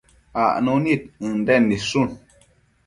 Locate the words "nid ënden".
0.85-1.63